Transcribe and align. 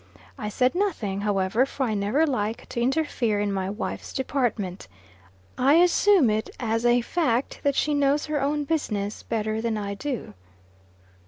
I 0.35 0.49
said 0.49 0.73
nothing, 0.73 1.21
however, 1.21 1.63
for 1.63 1.83
I 1.83 1.93
never 1.93 2.25
like 2.25 2.67
to 2.69 2.81
interfere 2.81 3.39
in 3.39 3.53
my 3.53 3.69
wife's 3.69 4.11
department. 4.13 4.87
I 5.59 5.75
assume 5.75 6.27
it 6.31 6.49
as 6.59 6.87
a 6.87 7.01
fact 7.01 7.59
that 7.61 7.75
she 7.75 7.93
knows 7.93 8.25
her 8.25 8.41
own 8.41 8.63
business 8.63 9.21
better 9.21 9.61
than 9.61 9.77
I 9.77 9.93
do. 9.93 10.33